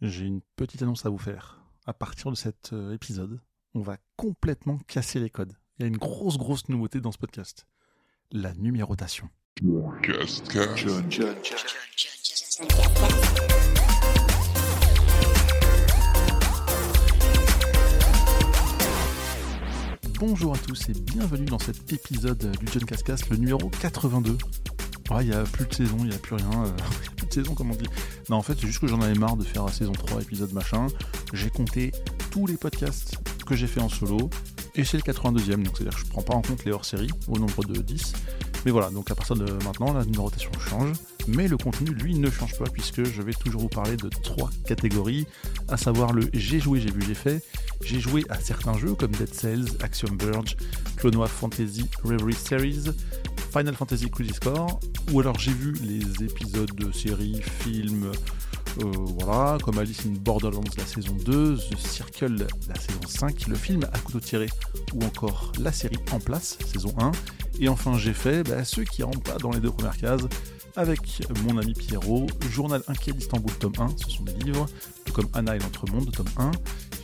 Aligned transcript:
j'ai 0.00 0.26
une 0.26 0.40
petite 0.56 0.82
annonce 0.82 1.06
à 1.06 1.10
vous 1.10 1.18
faire. 1.18 1.60
À 1.86 1.92
partir 1.94 2.30
de 2.30 2.36
cet 2.36 2.72
euh, 2.72 2.92
épisode, 2.92 3.40
on 3.74 3.80
va 3.80 3.96
complètement 4.16 4.78
casser 4.86 5.20
les 5.20 5.30
codes. 5.30 5.54
Il 5.78 5.82
y 5.82 5.84
a 5.84 5.88
une 5.88 5.96
grosse, 5.96 6.36
grosse 6.38 6.68
nouveauté 6.68 7.00
dans 7.00 7.12
ce 7.12 7.18
podcast. 7.18 7.66
La 8.32 8.54
numérotation. 8.54 9.28
Bonjour 20.18 20.54
à 20.54 20.58
tous 20.58 20.88
et 20.88 20.92
bienvenue 20.92 21.46
dans 21.46 21.58
cet 21.58 21.92
épisode 21.92 22.50
du 22.58 22.66
John 22.72 22.84
Cascast, 22.84 23.28
le 23.30 23.36
numéro 23.36 23.68
82. 23.70 24.36
Ouais, 25.10 25.24
il 25.24 25.30
n'y 25.30 25.34
a 25.34 25.44
plus 25.44 25.66
de 25.66 25.74
saison, 25.74 25.96
il 26.00 26.08
n'y 26.08 26.14
a 26.14 26.18
plus 26.18 26.34
rien. 26.34 26.64
euh, 26.66 26.70
Comme 27.42 27.70
on 27.70 27.74
dit. 27.74 27.86
Non, 28.30 28.36
en 28.36 28.42
fait, 28.42 28.56
c'est 28.58 28.66
juste 28.66 28.80
que 28.80 28.86
j'en 28.86 29.00
avais 29.00 29.14
marre 29.14 29.36
de 29.36 29.44
faire 29.44 29.64
la 29.64 29.72
saison 29.72 29.92
3, 29.92 30.22
épisode 30.22 30.52
machin. 30.52 30.86
J'ai 31.32 31.50
compté 31.50 31.92
tous 32.30 32.46
les 32.46 32.56
podcasts 32.56 33.16
que 33.46 33.54
j'ai 33.54 33.66
fait 33.66 33.80
en 33.80 33.88
solo. 33.88 34.30
Et 34.74 34.84
c'est 34.84 34.98
le 34.98 35.02
82e, 35.02 35.62
donc 35.62 35.76
c'est-à-dire 35.76 35.98
que 35.98 36.04
je 36.04 36.10
prends 36.10 36.22
pas 36.22 36.34
en 36.34 36.42
compte 36.42 36.64
les 36.64 36.72
hors-séries 36.72 37.10
au 37.28 37.38
nombre 37.38 37.64
de 37.64 37.80
10. 37.80 38.12
Mais 38.66 38.70
voilà, 38.72 38.90
donc 38.90 39.10
à 39.10 39.14
partir 39.14 39.36
de 39.36 39.50
maintenant, 39.64 39.92
la 39.92 40.04
numérotation 40.04 40.50
change. 40.58 40.92
Mais 41.28 41.48
le 41.48 41.56
contenu, 41.56 41.90
lui, 41.90 42.14
ne 42.14 42.30
change 42.30 42.58
pas, 42.58 42.66
puisque 42.70 43.04
je 43.04 43.22
vais 43.22 43.32
toujours 43.32 43.62
vous 43.62 43.68
parler 43.68 43.96
de 43.96 44.08
trois 44.08 44.50
catégories, 44.66 45.26
à 45.68 45.76
savoir 45.76 46.12
le 46.12 46.28
j'ai 46.32 46.60
joué, 46.60 46.80
j'ai 46.80 46.90
vu, 46.90 47.00
j'ai 47.06 47.14
fait. 47.14 47.42
J'ai 47.82 48.00
joué 48.00 48.24
à 48.28 48.38
certains 48.38 48.76
jeux 48.78 48.94
comme 48.94 49.12
Dead 49.12 49.32
Cells, 49.32 49.66
Axiom 49.82 50.16
Verge, 50.18 50.56
Clonoa 50.96 51.26
Fantasy 51.26 51.88
Reverie 52.04 52.34
Series, 52.34 52.84
Final 53.56 53.74
Fantasy 53.74 54.10
Crisis 54.10 54.38
Core, 54.38 54.78
ou 55.12 55.20
alors 55.20 55.38
j'ai 55.38 55.52
vu 55.52 55.72
les 55.82 56.22
épisodes 56.22 56.74
de 56.74 56.92
séries, 56.92 57.40
films, 57.40 58.12
euh, 58.82 58.92
voilà, 59.18 59.56
comme 59.64 59.78
Alice 59.78 60.04
in 60.04 60.10
Borderlands 60.20 60.60
la 60.76 60.84
saison 60.84 61.16
2, 61.24 61.56
The 61.56 61.78
Circle 61.78 62.46
la 62.68 62.74
saison 62.78 63.00
5, 63.08 63.46
le 63.46 63.54
film 63.54 63.84
à 63.94 63.98
couteau 63.98 64.20
tiré, 64.20 64.48
ou 64.92 65.02
encore 65.04 65.52
la 65.58 65.72
série 65.72 65.96
En 66.12 66.20
place, 66.20 66.58
saison 66.70 66.92
1. 66.98 67.12
Et 67.58 67.70
enfin 67.70 67.96
j'ai 67.96 68.12
fait 68.12 68.42
bah, 68.42 68.62
ceux 68.62 68.84
qui 68.84 69.02
rentrent 69.02 69.22
pas 69.22 69.38
dans 69.38 69.52
les 69.52 69.60
deux 69.60 69.70
premières 69.70 69.96
cases, 69.96 70.28
avec 70.76 71.22
mon 71.46 71.56
ami 71.56 71.72
Pierrot, 71.72 72.26
Journal 72.50 72.82
inquiet 72.88 73.12
d'Istanbul 73.12 73.52
tome 73.52 73.72
1, 73.78 73.88
ce 73.96 74.10
sont 74.10 74.24
des 74.24 74.34
livres, 74.44 74.66
tout 75.06 75.14
comme 75.14 75.28
Anna 75.32 75.56
et 75.56 75.60
l'Entremonde 75.60 76.12
tome 76.12 76.28
1. 76.36 76.50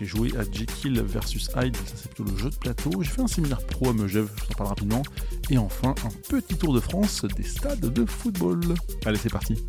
Joué 0.04 0.36
à 0.36 0.42
Jekyll 0.42 1.00
versus 1.00 1.48
Hyde, 1.56 1.76
ça 1.76 1.94
c'est 1.94 2.12
plutôt 2.12 2.30
le 2.30 2.36
jeu 2.36 2.50
de 2.50 2.56
plateau. 2.56 2.90
J'ai 3.02 3.08
fait 3.08 3.22
un 3.22 3.28
séminaire 3.28 3.64
pro 3.64 3.90
à 3.90 3.92
Megève, 3.92 4.28
je 4.36 4.42
vous 4.42 4.50
en 4.50 4.54
parle 4.56 4.68
rapidement. 4.70 5.02
Et 5.48 5.58
enfin, 5.58 5.94
un 6.04 6.10
petit 6.28 6.56
tour 6.56 6.74
de 6.74 6.80
France 6.80 7.24
des 7.24 7.44
stades 7.44 7.80
de 7.80 8.04
football. 8.04 8.60
Allez, 9.06 9.16
c'est 9.16 9.30
parti. 9.30 9.64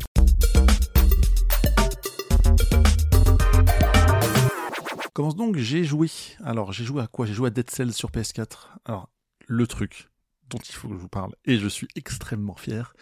Commence 5.12 5.36
donc, 5.36 5.56
j'ai 5.56 5.84
joué. 5.84 6.10
Alors, 6.42 6.72
j'ai 6.72 6.84
joué 6.84 7.00
à 7.00 7.06
quoi? 7.06 7.26
J'ai 7.26 7.34
joué 7.34 7.46
à 7.46 7.50
Dead 7.50 7.70
Cells 7.70 7.92
sur 7.92 8.10
PS4. 8.10 8.70
Alors, 8.84 9.08
le 9.46 9.66
truc 9.68 10.08
dont 10.50 10.58
il 10.58 10.74
faut 10.74 10.88
que 10.88 10.94
je 10.94 10.98
vous 10.98 11.08
parle, 11.08 11.32
et 11.44 11.58
je 11.58 11.68
suis 11.68 11.86
extrêmement 11.94 12.56
fier, 12.56 12.94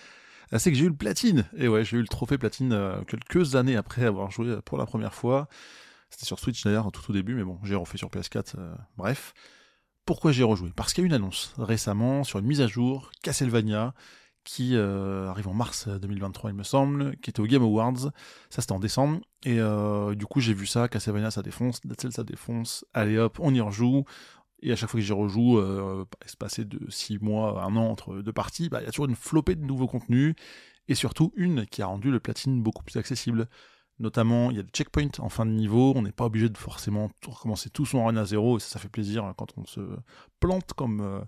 euh, 0.53 0.59
c'est 0.59 0.71
que 0.71 0.77
j'ai 0.77 0.85
eu 0.85 0.91
le 0.91 0.95
platine. 0.95 1.47
Et 1.57 1.67
ouais, 1.67 1.83
j'ai 1.83 1.97
eu 1.97 2.03
le 2.03 2.09
trophée 2.09 2.37
platine 2.37 2.73
euh, 2.73 3.03
quelques 3.05 3.57
années 3.57 3.77
après 3.77 4.05
avoir 4.05 4.31
joué 4.31 4.59
pour 4.65 4.77
la 4.77 4.85
première 4.85 5.15
fois. 5.15 5.49
C'était 6.13 6.27
sur 6.27 6.39
Switch 6.39 6.63
d'ailleurs, 6.63 6.93
tout 6.93 7.11
au 7.11 7.15
début, 7.15 7.35
mais 7.35 7.43
bon, 7.43 7.59
j'ai 7.65 7.75
refait 7.75 7.97
sur 7.97 8.11
PS4, 8.11 8.55
euh, 8.59 8.75
bref. 8.99 9.33
Pourquoi 10.05 10.31
j'ai 10.31 10.43
rejoué? 10.45 10.71
Parce 10.77 10.93
qu'il 10.93 11.03
y 11.03 11.05
a 11.05 11.07
eu 11.07 11.09
une 11.09 11.15
annonce 11.15 11.55
récemment 11.57 12.23
sur 12.23 12.39
une 12.39 12.47
mise 12.47 12.61
à 12.61 12.67
jour 12.67 13.11
Castlevania 13.23 13.95
qui 14.45 14.77
euh, 14.77 15.29
arrive 15.29 15.49
en 15.49 15.55
mars 15.55 15.89
2023, 15.89 16.51
il 16.51 16.57
me 16.57 16.63
semble, 16.65 17.17
qui 17.19 17.31
était 17.31 17.41
au 17.41 17.47
Game 17.47 17.63
Awards. 17.63 18.11
Ça, 18.51 18.61
c'était 18.61 18.73
en 18.73 18.81
décembre. 18.81 19.21
Et 19.45 19.59
euh, 19.59 20.15
du 20.15 20.27
coup, 20.27 20.41
j'ai 20.41 20.55
vu 20.55 20.67
ça, 20.67 20.89
Castlevania, 20.89 21.31
ça 21.31 21.43
défonce, 21.43 21.81
Dead 21.83 22.01
Cells, 22.01 22.13
ça 22.13 22.25
défonce. 22.25 22.85
Allez 22.93 23.19
hop, 23.19 23.39
on 23.41 23.55
y 23.55 23.61
rejoue. 23.61 24.05
Et 24.61 24.73
à 24.73 24.77
chaque 24.77 24.91
fois 24.91 25.01
que 25.01 25.07
j'y 25.07 25.13
rejoue, 25.13 25.59
euh, 25.59 26.05
espacé 26.25 26.65
de 26.65 26.79
6 26.89 27.19
mois, 27.19 27.63
1 27.65 27.77
an 27.77 27.89
entre 27.89 28.21
deux 28.23 28.33
parties, 28.33 28.69
bah, 28.69 28.81
il 28.81 28.85
y 28.85 28.89
a 28.89 28.91
toujours 28.91 29.07
une 29.07 29.17
flopée 29.17 29.55
de 29.55 29.65
nouveaux 29.65 29.89
contenus. 29.89 30.35
Et 30.89 30.95
surtout, 30.95 31.33
une 31.37 31.67
qui 31.67 31.83
a 31.83 31.87
rendu 31.87 32.11
le 32.11 32.21
platine 32.21 32.63
beaucoup 32.63 32.83
plus 32.83 32.99
accessible. 32.99 33.49
Notamment, 34.03 34.51
il 34.51 34.57
y 34.57 34.61
a 34.61 34.65
des 34.65 34.71
checkpoints 34.71 35.21
en 35.21 35.29
fin 35.29 35.47
de 35.47 35.53
niveau, 35.53 35.93
on 35.95 36.03
n'est 36.03 36.11
pas 36.11 36.25
obligé 36.25 36.49
de 36.49 36.59
forcément 36.59 37.13
recommencer 37.25 37.71
tout 37.71 37.87
son 37.87 38.05
run 38.05 38.17
à 38.17 38.25
zéro, 38.25 38.57
et 38.57 38.61
ça, 38.61 38.81
fait 38.81 38.89
plaisir 38.89 39.25
hein, 39.25 39.33
quand 39.39 39.57
on 39.57 39.65
se 39.65 39.81
plante 40.41 40.73
comme, 40.73 41.01
euh, 41.01 41.21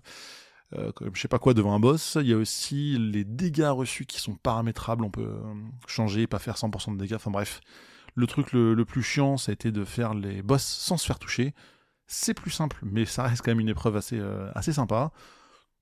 euh, 0.73 0.91
comme 0.91 1.15
je 1.15 1.21
sais 1.21 1.29
pas 1.29 1.39
quoi 1.39 1.53
devant 1.53 1.73
un 1.73 1.79
boss. 1.79 2.17
Il 2.19 2.27
y 2.27 2.33
a 2.33 2.37
aussi 2.37 2.97
les 2.99 3.23
dégâts 3.23 3.69
reçus 3.69 4.05
qui 4.05 4.19
sont 4.19 4.35
paramétrables, 4.35 5.05
on 5.05 5.09
peut 5.09 5.21
euh, 5.21 5.53
changer, 5.87 6.27
pas 6.27 6.37
faire 6.37 6.57
100% 6.57 6.95
de 6.95 6.99
dégâts, 6.99 7.13
enfin 7.13 7.31
bref. 7.31 7.61
Le 8.13 8.27
truc 8.27 8.51
le, 8.51 8.75
plus 8.83 9.03
chiant, 9.03 9.37
ça 9.37 9.51
a 9.51 9.53
été 9.53 9.71
de 9.71 9.85
faire 9.85 10.13
les 10.13 10.41
boss 10.41 10.61
sans 10.61 10.97
se 10.97 11.05
faire 11.05 11.17
toucher. 11.17 11.53
C'est 12.07 12.33
plus 12.33 12.51
simple, 12.51 12.79
mais 12.83 13.05
ça 13.05 13.23
reste 13.23 13.41
quand 13.41 13.51
même 13.51 13.61
une 13.61 13.69
épreuve 13.69 13.95
assez, 13.95 14.21
assez 14.53 14.73
sympa. 14.73 15.11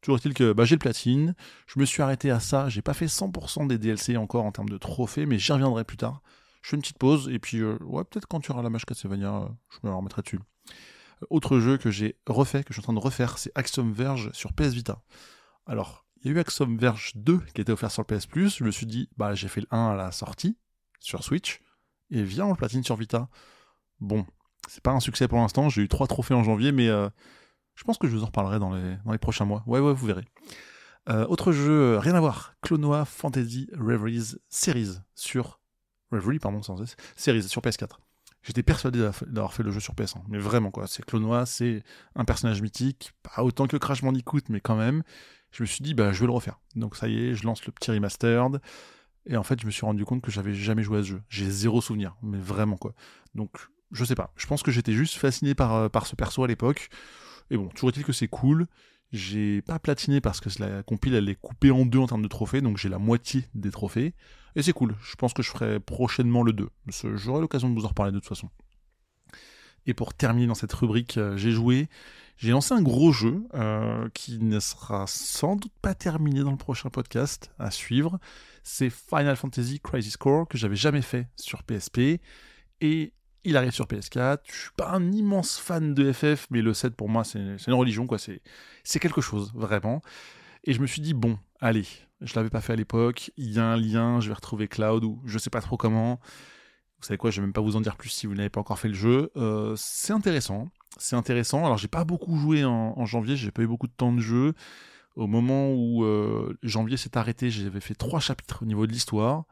Toujours 0.02 0.18
est-il 0.18 0.36
que 0.36 0.54
bah, 0.54 0.66
j'ai 0.66 0.76
le 0.76 0.80
platine, 0.80 1.34
je 1.66 1.80
me 1.80 1.86
suis 1.86 2.04
arrêté 2.04 2.30
à 2.30 2.40
ça, 2.40 2.70
j'ai 2.70 2.84
pas 2.84 2.94
fait 2.94 3.06
100% 3.08 3.66
des 3.66 3.80
DLC 3.80 4.16
encore 4.16 4.46
en 4.46 4.52
termes 4.52 4.70
de 4.70 4.78
trophées, 4.78 5.26
mais 5.26 5.40
j'y 5.40 5.52
reviendrai 5.54 5.84
plus 5.84 5.98
tard. 5.98 6.22
Je 6.64 6.70
fais 6.70 6.76
une 6.78 6.82
petite 6.82 6.98
pause, 6.98 7.30
et 7.30 7.40
puis 7.40 7.60
euh, 7.60 7.78
peut-être 8.10 8.26
quand 8.26 8.40
tu 8.40 8.52
auras 8.52 8.62
la 8.64 8.70
match 8.70 8.86
Castlevania, 8.86 9.36
euh, 9.36 9.48
je 9.70 9.88
me 9.88 9.94
remettrai 9.94 10.22
dessus. 10.22 10.40
Euh, 11.22 11.26
Autre 11.30 11.60
jeu 11.60 11.78
que 11.78 11.92
j'ai 11.92 12.18
refait, 12.26 12.64
que 12.64 12.74
je 12.74 12.80
suis 12.80 12.82
en 12.82 12.84
train 12.84 12.94
de 12.94 13.00
refaire, 13.00 13.38
c'est 13.38 13.52
Axiom 13.54 13.92
Verge 13.92 14.32
sur 14.32 14.54
PS 14.54 14.74
Vita. 14.74 15.04
Alors, 15.66 16.06
il 16.22 16.28
y 16.28 16.34
a 16.34 16.38
eu 16.38 16.40
Axiom 16.40 16.78
Verge 16.78 17.12
2 17.16 17.40
qui 17.54 17.60
était 17.60 17.74
offert 17.74 17.92
sur 17.92 18.06
le 18.08 18.16
PS 18.16 18.28
Plus, 18.28 18.58
je 18.58 18.64
me 18.64 18.72
suis 18.72 18.86
dit, 18.86 19.10
bah 19.18 19.36
j'ai 19.36 19.50
fait 19.50 19.60
le 19.60 19.68
1 19.72 19.90
à 19.90 19.96
la 19.96 20.12
sortie, 20.14 20.58
sur 21.02 21.22
Switch, 21.22 21.62
et 22.10 22.24
viens 22.24 22.46
on 22.46 22.52
le 22.52 22.56
platine 22.56 22.84
sur 22.84 22.96
Vita. 22.96 23.28
Bon, 24.00 24.26
c'est 24.70 24.82
pas 24.82 24.92
un 24.92 25.02
succès 25.02 25.28
pour 25.28 25.40
l'instant, 25.40 25.68
j'ai 25.68 25.82
eu 25.82 25.90
trois 25.90 26.08
trophées 26.08 26.34
en 26.34 26.46
janvier, 26.46 26.72
mais 26.72 26.88
euh, 26.88 27.10
je 27.76 27.84
pense 27.84 27.98
que 27.98 28.08
je 28.08 28.16
vous 28.16 28.24
en 28.24 28.28
reparlerai 28.28 28.60
dans 28.60 28.74
les, 28.74 28.96
dans 29.04 29.18
prochains 29.18 29.46
mois. 29.46 29.64
Ouais, 29.68 29.82
ouais, 29.82 29.94
vous 29.94 30.08
verrez. 30.08 30.26
Autre 31.28 31.52
jeu, 31.52 31.98
rien 31.98 32.16
à 32.16 32.22
voir, 32.22 32.54
Clonoa 32.62 33.04
Fantasy 33.04 33.70
Reveries 33.78 34.38
Series 34.48 35.00
sur 35.16 35.60
Reverie, 36.14 36.40
pardon, 36.40 36.62
sans 36.62 36.82
S, 36.82 36.96
Series 37.16 37.44
sur 37.44 37.62
PS4. 37.62 37.98
J'étais 38.44 38.64
persuadé 38.64 39.00
d'avoir 39.28 39.54
fait 39.54 39.64
le 39.64 39.72
jeu 39.72 39.80
sur 39.80 39.94
PS1, 39.94 40.22
mais 40.28 40.38
vraiment 40.38 40.70
quoi. 40.70 40.86
C'est 40.86 41.06
Clonoa, 41.06 41.46
c'est 41.46 41.82
un 42.16 42.26
personnage 42.26 42.62
mythique, 42.62 43.14
pas 43.24 43.44
autant 43.44 43.68
que 43.68 43.78
Crash 43.78 44.02
Bandicoot, 44.02 44.42
mais 44.50 44.60
quand 44.60 44.76
même. 44.76 45.04
Je 45.52 45.64
me 45.64 45.68
suis 45.68 45.82
dit, 45.84 45.94
bah, 45.94 46.12
je 46.12 46.20
vais 46.20 46.26
le 46.26 46.34
refaire. 46.34 46.60
Donc 46.76 46.98
ça 46.98 47.08
y 47.08 47.28
est, 47.28 47.36
je 47.36 47.46
lance 47.46 47.66
le 47.66 47.72
petit 47.72 47.92
remastered. 47.92 48.60
Et 49.26 49.38
en 49.38 49.44
fait, 49.44 49.62
je 49.62 49.66
me 49.66 49.72
suis 49.72 49.86
rendu 49.86 50.04
compte 50.04 50.22
que 50.22 50.32
j'avais 50.32 50.54
jamais 50.54 50.84
joué 50.84 51.00
à 51.00 51.04
ce 51.04 51.08
jeu. 51.08 51.22
J'ai 51.30 51.50
zéro 51.50 51.80
souvenir, 51.80 52.18
mais 52.22 52.40
vraiment 52.40 52.76
quoi. 52.76 52.94
Donc, 53.36 53.52
je 53.92 54.04
sais 54.04 54.16
pas. 54.16 54.34
Je 54.36 54.46
pense 54.46 54.64
que 54.64 54.72
j'étais 54.72 54.92
juste 54.92 55.16
fasciné 55.16 55.56
par, 55.56 55.74
euh, 55.76 55.90
par 55.90 56.06
ce 56.06 56.16
perso 56.16 56.44
à 56.44 56.48
l'époque. 56.48 56.90
Et 57.50 57.56
bon, 57.56 57.70
toujours 57.70 57.92
est-il 57.92 58.04
que 58.04 58.12
c'est 58.12 58.28
cool. 58.28 58.68
J'ai 59.14 59.62
pas 59.62 59.78
platiné 59.80 60.20
parce 60.22 60.42
que 60.42 60.50
la 60.60 60.82
compile 60.84 61.14
elle 61.14 61.30
est 61.30 61.40
coupée 61.40 61.70
en 61.72 61.86
deux 61.86 62.00
en 62.00 62.08
termes 62.08 62.24
de 62.24 62.28
trophées, 62.28 62.62
donc 62.62 62.78
j'ai 62.78 62.90
la 62.90 62.98
moitié 63.00 63.46
des 63.54 63.72
trophées. 63.72 64.14
Et 64.56 64.62
c'est 64.64 64.74
cool. 64.74 64.96
Je 65.02 65.16
pense 65.16 65.34
que 65.34 65.42
je 65.44 65.50
ferai 65.50 65.80
prochainement 65.80 66.44
le 66.44 66.52
2. 66.52 66.68
Ce- 66.90 67.16
J'aurai 67.16 67.40
l'occasion 67.42 67.70
de 67.70 67.76
vous 67.80 67.86
en 67.86 67.90
reparler 67.90 68.12
de 68.12 68.18
toute 68.20 68.28
façon. 68.28 68.50
Et 69.86 69.94
pour 69.94 70.14
terminer 70.14 70.48
dans 70.48 70.56
cette 70.56 70.74
rubrique, 70.74 71.18
euh, 71.18 71.36
j'ai 71.38 71.52
joué, 71.52 71.90
j'ai 72.38 72.52
lancé 72.52 72.74
un 72.74 72.82
gros 72.82 73.12
jeu 73.12 73.44
euh, 73.54 74.08
qui 74.14 74.40
ne 74.40 74.60
sera 74.60 75.06
sans 75.08 75.58
doute 75.58 75.74
pas 75.82 75.94
terminé 75.94 76.40
dans 76.42 76.52
le 76.52 76.58
prochain 76.58 76.90
podcast 76.90 77.52
à 77.60 77.70
suivre. 77.70 78.18
C'est 78.64 78.90
Final 78.90 79.36
Fantasy 79.36 79.80
Crisis 79.82 80.16
Core 80.18 80.48
que 80.48 80.58
j'avais 80.58 80.76
jamais 80.78 81.02
fait 81.02 81.28
sur 81.36 81.64
PSP 81.64 82.22
et 82.80 83.14
il 83.44 83.58
arrive 83.58 83.72
sur 83.72 83.86
PS4. 83.86 84.40
Je 84.46 84.54
suis 84.54 84.72
pas 84.76 84.90
un 84.90 85.12
immense 85.12 85.58
fan 85.58 85.94
de 85.94 86.12
FF, 86.12 86.48
mais 86.50 86.62
le 86.62 86.74
7 86.74 86.96
pour 86.96 87.10
moi 87.10 87.24
c'est 87.24 87.40
une 87.40 87.74
religion 87.74 88.08
quoi. 88.08 88.18
C'est 88.18 89.00
quelque 89.00 89.22
chose 89.22 89.52
vraiment. 89.54 90.02
Et 90.64 90.74
je 90.74 90.82
me 90.82 90.88
suis 90.88 91.02
dit 91.02 91.14
bon, 91.14 91.38
allez, 91.60 91.86
je 92.22 92.34
l'avais 92.36 92.50
pas 92.50 92.62
fait 92.62 92.74
à 92.74 92.76
l'époque. 92.76 93.32
Il 93.38 93.52
y 93.52 93.60
a 93.60 93.66
un 93.66 93.78
lien, 93.78 94.20
je 94.20 94.30
vais 94.30 94.34
retrouver 94.34 94.68
Cloud 94.68 95.04
ou 95.04 95.22
je 95.26 95.38
sais 95.38 95.50
pas 95.50 95.62
trop 95.62 95.78
comment. 95.78 96.20
Vous 97.00 97.08
savez 97.08 97.18
quoi, 97.18 97.32
je 97.32 97.42
vais 97.42 97.48
même 97.48 97.54
pas 97.54 97.62
vous 97.62 97.76
en 97.76 97.82
dire 97.82 97.98
plus 97.98 98.10
si 98.10 98.28
vous 98.28 98.34
n'avez 98.34 98.50
pas 98.50 98.62
encore 98.62 98.80
fait 98.80 98.88
le 98.88 98.94
jeu. 98.94 99.32
Euh, 99.36 99.74
c'est 99.76 100.14
intéressant, 100.14 100.70
c'est 100.98 101.18
intéressant. 101.18 101.66
Alors 101.66 101.78
j'ai 101.78 101.90
pas 101.90 102.06
beaucoup 102.06 102.38
joué 102.38 102.64
en, 102.64 102.94
en 102.96 103.06
janvier, 103.06 103.36
j'ai 103.36 103.52
pas 103.52 103.62
eu 103.62 103.68
beaucoup 103.68 103.88
de 103.88 103.94
temps 103.94 104.14
de 104.14 104.22
jeu. 104.22 104.54
Au 105.16 105.28
moment 105.28 105.72
où 105.74 106.04
euh, 106.04 106.58
janvier 106.64 106.98
s'est 106.98 107.18
arrêté, 107.18 107.50
j'avais 107.52 107.82
fait 107.82 107.94
trois 107.94 108.20
chapitres 108.20 108.64
au 108.64 108.66
niveau 108.66 108.88
de 108.88 108.92
l'histoire. 108.92 109.46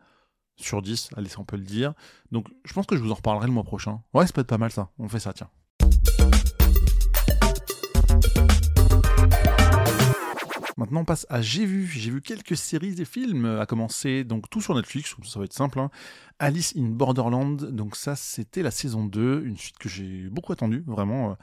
Sur 0.58 0.82
10, 0.82 1.10
allez, 1.18 1.30
si 1.30 1.40
on 1.40 1.44
peut 1.46 1.58
le 1.58 1.64
dire. 1.64 1.94
Donc 2.32 2.48
je 2.66 2.74
pense 2.74 2.86
que 2.86 2.96
je 2.96 3.02
vous 3.02 3.12
en 3.12 3.16
reparlerai 3.16 3.48
le 3.48 3.54
mois 3.54 3.64
prochain. 3.64 4.02
Ouais, 4.14 4.28
ça 4.28 4.34
peut 4.34 4.42
être 4.42 4.48
pas 4.48 4.58
mal 4.58 4.72
ça. 4.72 4.90
On 5.00 5.08
fait 5.10 5.20
ça, 5.20 5.34
tiens. 5.34 5.50
Maintenant, 10.78 11.02
on 11.02 11.06
passe 11.06 11.28
à 11.30 11.42
J'ai 11.42 11.66
vu. 11.66 11.86
J'ai 11.88 12.10
vu 12.12 12.22
quelques 12.22 12.58
séries 12.58 13.00
et 13.00 13.06
films, 13.06 13.46
à 13.46 13.66
commencer 13.66 14.24
donc 14.24 14.50
tout 14.50 14.62
sur 14.62 14.74
Netflix, 14.76 15.16
ça 15.24 15.40
va 15.40 15.46
être 15.46 15.54
simple. 15.54 15.80
hein. 15.80 15.92
Alice 16.40 16.74
in 16.76 16.86
Borderland, 16.90 17.58
donc 17.72 17.96
ça 17.96 18.16
c'était 18.16 18.64
la 18.64 18.72
saison 18.72 19.06
2, 19.06 19.44
une 19.46 19.58
suite 19.58 19.78
que 19.78 19.90
j'ai 19.90 20.28
beaucoup 20.30 20.54
attendue, 20.54 20.84
vraiment. 20.88 21.32
euh, 21.32 21.36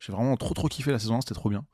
J'ai 0.00 0.12
vraiment 0.12 0.36
trop 0.36 0.52
trop 0.52 0.68
kiffé 0.68 0.90
la 0.92 0.98
saison 0.98 1.16
1, 1.16 1.20
c'était 1.22 1.34
trop 1.34 1.48
bien. 1.48 1.64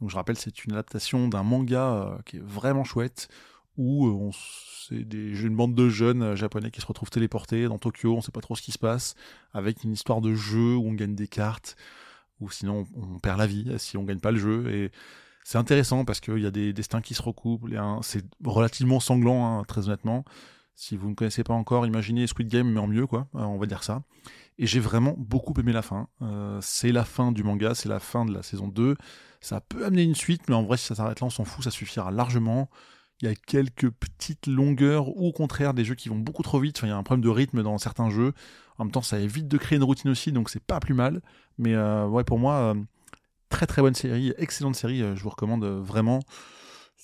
Donc 0.00 0.10
je 0.10 0.16
rappelle, 0.16 0.36
c'est 0.36 0.64
une 0.66 0.72
adaptation 0.72 1.28
d'un 1.28 1.42
manga 1.42 1.92
euh, 1.94 2.18
qui 2.26 2.36
est 2.36 2.42
vraiment 2.42 2.84
chouette, 2.84 3.28
où 3.76 4.06
on, 4.06 4.30
c'est 4.32 4.96
une 4.96 5.56
bande 5.56 5.74
de 5.74 5.88
jeunes 5.88 6.34
japonais 6.34 6.70
qui 6.70 6.80
se 6.80 6.86
retrouvent 6.86 7.10
téléportés 7.10 7.66
dans 7.66 7.78
Tokyo, 7.78 8.14
on 8.16 8.20
sait 8.20 8.32
pas 8.32 8.40
trop 8.40 8.56
ce 8.56 8.62
qui 8.62 8.72
se 8.72 8.78
passe, 8.78 9.14
avec 9.52 9.84
une 9.84 9.92
histoire 9.92 10.20
de 10.20 10.34
jeu 10.34 10.76
où 10.76 10.86
on 10.88 10.92
gagne 10.92 11.14
des 11.14 11.28
cartes, 11.28 11.76
ou 12.40 12.50
sinon 12.50 12.86
on 12.94 13.18
perd 13.18 13.38
la 13.38 13.46
vie 13.46 13.72
si 13.78 13.96
on 13.96 14.04
gagne 14.04 14.20
pas 14.20 14.32
le 14.32 14.38
jeu. 14.38 14.68
Et 14.72 14.90
c'est 15.44 15.58
intéressant 15.58 16.04
parce 16.04 16.20
qu'il 16.20 16.38
y 16.38 16.46
a 16.46 16.50
des 16.50 16.72
destins 16.72 17.00
qui 17.00 17.14
se 17.14 17.22
recoupent. 17.22 17.70
C'est 18.02 18.24
relativement 18.44 18.98
sanglant, 18.98 19.46
hein, 19.46 19.64
très 19.64 19.86
honnêtement. 19.86 20.24
Si 20.74 20.96
vous 20.96 21.08
ne 21.08 21.14
connaissez 21.14 21.44
pas 21.44 21.54
encore, 21.54 21.86
imaginez 21.86 22.26
Squid 22.26 22.48
Game, 22.48 22.70
mais 22.70 22.80
en 22.80 22.86
mieux, 22.86 23.06
quoi. 23.06 23.28
Euh, 23.34 23.40
on 23.40 23.56
va 23.56 23.66
dire 23.66 23.82
ça. 23.82 24.02
Et 24.58 24.66
j'ai 24.66 24.80
vraiment 24.80 25.14
beaucoup 25.16 25.54
aimé 25.58 25.72
la 25.72 25.82
fin. 25.82 26.08
Euh, 26.20 26.58
c'est 26.60 26.92
la 26.92 27.04
fin 27.04 27.32
du 27.32 27.44
manga, 27.44 27.74
c'est 27.74 27.88
la 27.88 28.00
fin 28.00 28.24
de 28.24 28.34
la 28.34 28.42
saison 28.42 28.68
2. 28.68 28.96
Ça 29.40 29.60
peut 29.60 29.86
amener 29.86 30.02
une 30.02 30.14
suite, 30.14 30.42
mais 30.48 30.54
en 30.54 30.64
vrai, 30.64 30.76
si 30.76 30.84
ça 30.84 30.94
s'arrête 30.96 31.20
là, 31.20 31.28
on 31.28 31.30
s'en 31.30 31.44
fout, 31.44 31.64
ça 31.64 31.70
suffira 31.70 32.10
largement. 32.10 32.68
Il 33.22 33.28
y 33.28 33.30
a 33.30 33.34
quelques 33.34 33.90
petites 33.90 34.46
longueurs, 34.46 35.08
ou 35.08 35.28
au 35.28 35.32
contraire, 35.32 35.72
des 35.74 35.84
jeux 35.84 35.94
qui 35.94 36.08
vont 36.08 36.18
beaucoup 36.18 36.42
trop 36.42 36.60
vite. 36.60 36.78
Enfin, 36.78 36.86
il 36.86 36.90
y 36.90 36.92
a 36.92 36.96
un 36.96 37.02
problème 37.02 37.24
de 37.24 37.30
rythme 37.30 37.62
dans 37.62 37.78
certains 37.78 38.10
jeux. 38.10 38.32
En 38.78 38.84
même 38.84 38.92
temps, 38.92 39.02
ça 39.02 39.18
évite 39.18 39.48
de 39.48 39.56
créer 39.56 39.76
une 39.76 39.84
routine 39.84 40.10
aussi, 40.10 40.32
donc 40.32 40.50
c'est 40.50 40.62
pas 40.62 40.80
plus 40.80 40.94
mal. 40.94 41.22
Mais 41.58 41.74
euh, 41.74 42.06
ouais, 42.06 42.24
pour 42.24 42.38
moi, 42.38 42.74
très 43.48 43.66
très 43.66 43.80
bonne 43.80 43.94
série, 43.94 44.34
excellente 44.36 44.76
série. 44.76 44.98
je 45.00 45.22
vous 45.22 45.30
recommande 45.30 45.64
vraiment 45.64 46.20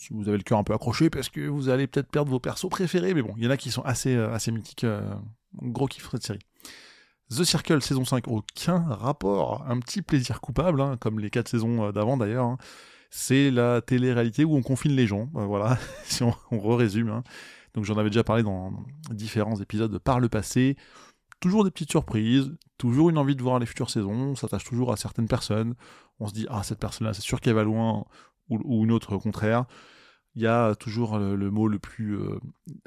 si 0.02 0.12
vous 0.12 0.28
avez 0.28 0.38
le 0.38 0.42
cœur 0.42 0.58
un 0.58 0.64
peu 0.64 0.74
accroché, 0.74 1.10
parce 1.10 1.28
que 1.28 1.40
vous 1.46 1.68
allez 1.68 1.86
peut-être 1.86 2.10
perdre 2.10 2.30
vos 2.30 2.40
persos 2.40 2.68
préférés, 2.68 3.14
mais 3.14 3.22
bon, 3.22 3.34
il 3.36 3.44
y 3.44 3.46
en 3.46 3.50
a 3.50 3.56
qui 3.56 3.70
sont 3.70 3.82
assez, 3.82 4.14
euh, 4.14 4.32
assez 4.32 4.50
mythiques. 4.50 4.84
Euh, 4.84 5.14
gros 5.62 5.86
kiff 5.86 6.08
cette 6.10 6.24
série. 6.24 6.40
The 7.30 7.44
Circle 7.44 7.82
saison 7.82 8.04
5, 8.04 8.26
aucun 8.26 8.82
rapport, 8.82 9.64
un 9.68 9.78
petit 9.78 10.02
plaisir 10.02 10.40
coupable, 10.40 10.80
hein, 10.80 10.96
comme 10.98 11.20
les 11.20 11.30
quatre 11.30 11.48
saisons 11.48 11.84
euh, 11.84 11.92
d'avant 11.92 12.16
d'ailleurs. 12.16 12.46
Hein. 12.46 12.58
C'est 13.14 13.50
la 13.50 13.82
télé-réalité 13.82 14.42
où 14.42 14.56
on 14.56 14.62
confine 14.62 14.96
les 14.96 15.06
gens, 15.06 15.28
voilà, 15.34 15.76
si 16.04 16.22
on, 16.22 16.76
résume. 16.76 17.10
Hein. 17.10 17.22
Donc 17.74 17.84
j'en 17.84 17.98
avais 17.98 18.08
déjà 18.08 18.24
parlé 18.24 18.42
dans 18.42 18.72
différents 19.10 19.60
épisodes 19.60 19.98
par 19.98 20.18
le 20.18 20.30
passé. 20.30 20.76
Toujours 21.38 21.62
des 21.62 21.70
petites 21.70 21.90
surprises, 21.90 22.56
toujours 22.78 23.10
une 23.10 23.18
envie 23.18 23.36
de 23.36 23.42
voir 23.42 23.58
les 23.58 23.66
futures 23.66 23.90
saisons, 23.90 24.30
on 24.30 24.34
s'attache 24.34 24.64
toujours 24.64 24.94
à 24.94 24.96
certaines 24.96 25.28
personnes. 25.28 25.74
On 26.20 26.26
se 26.26 26.32
dit, 26.32 26.46
ah, 26.48 26.62
cette 26.62 26.78
personne-là, 26.78 27.12
c'est 27.12 27.20
sûr 27.20 27.38
qu'elle 27.42 27.54
va 27.54 27.64
loin, 27.64 28.06
ou, 28.48 28.82
une 28.82 28.92
autre 28.92 29.14
au 29.14 29.20
contraire. 29.20 29.66
Il 30.34 30.40
y 30.40 30.46
a 30.46 30.74
toujours 30.74 31.18
le, 31.18 31.50
mot 31.50 31.68
le 31.68 31.78
plus 31.78 32.16
euh, 32.16 32.40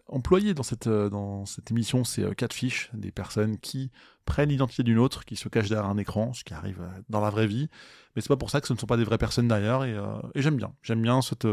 employé 0.08 0.56
dans 0.56 0.64
cette, 0.64 0.88
euh, 0.88 1.10
dans 1.10 1.46
cette 1.46 1.70
émission, 1.70 2.04
c'est 2.04 2.24
euh, 2.24 2.34
catfish, 2.34 2.90
des 2.94 3.12
personnes 3.12 3.60
qui 3.60 3.92
prennent 4.26 4.50
l'identité 4.50 4.82
d'une 4.82 4.98
autre, 4.98 5.26
qui 5.26 5.36
se 5.36 5.48
cachent 5.48 5.70
derrière 5.70 5.88
un 5.88 5.98
écran, 5.98 6.34
ce 6.34 6.44
qui 6.44 6.56
arrive 6.56 6.82
dans 7.10 7.22
la 7.22 7.30
vraie 7.30 7.46
vie. 7.46 7.70
Mais 8.16 8.24
c'est 8.24 8.30
pas 8.30 8.38
pour 8.38 8.50
ça 8.50 8.62
que 8.62 8.68
ce 8.68 8.74
ne 8.74 8.80
sont 8.80 8.88
pas 8.88 8.98
des 8.98 9.04
vraies 9.04 9.20
personnes 9.20 9.48
derrière, 9.48 9.84
et, 9.84 9.96
j'aime 10.42 10.56
bien. 10.56 10.74
J'aime 10.82 11.04
bien 11.04 11.22
cette, 11.22 11.48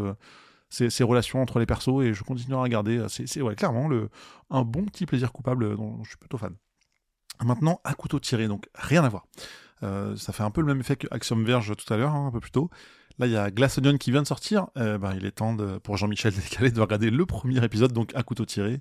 ces, 0.70 1.04
relations 1.04 1.42
entre 1.42 1.58
les 1.58 1.66
persos, 1.66 2.02
et 2.02 2.14
je 2.14 2.24
continuerai 2.24 2.60
à 2.60 2.62
regarder. 2.62 3.04
C'est 3.08 3.26
clairement 3.54 3.88
le, 3.88 4.08
un 4.48 4.62
bon 4.62 4.86
petit 4.86 5.04
plaisir 5.04 5.30
coupable 5.32 5.76
dont 5.76 6.02
je 6.04 6.08
suis 6.08 6.18
plutôt 6.18 6.38
fan. 6.38 6.54
Maintenant, 7.44 7.82
à 7.84 7.92
couteau 7.92 8.18
tiré, 8.18 8.48
donc 8.48 8.66
rien 8.74 9.04
à 9.04 9.10
voir. 9.10 9.26
ça 9.82 10.32
fait 10.32 10.42
un 10.42 10.50
peu 10.50 10.62
le 10.62 10.68
même 10.68 10.80
effet 10.80 10.96
que 10.96 11.08
Axiom 11.10 11.44
Verge 11.44 11.76
tout 11.76 11.92
à 11.92 11.98
l'heure, 11.98 12.14
hein, 12.14 12.28
un 12.28 12.30
peu 12.30 12.40
plus 12.40 12.52
tôt. 12.52 12.70
Là, 13.18 13.26
il 13.26 13.32
y 13.32 13.36
a 13.36 13.50
Glass 13.50 13.78
Onion 13.78 13.98
qui 13.98 14.10
vient 14.10 14.22
de 14.22 14.26
sortir. 14.26 14.68
Euh, 14.76 14.98
ben, 14.98 15.14
il 15.16 15.26
est 15.26 15.32
temps 15.32 15.56
pour 15.82 15.96
Jean-Michel 15.96 16.32
Décalé 16.50 16.70
de 16.70 16.80
regarder 16.80 17.10
le 17.10 17.26
premier 17.26 17.62
épisode, 17.64 17.92
donc 17.92 18.14
à 18.14 18.22
couteau 18.22 18.44
tiré, 18.44 18.80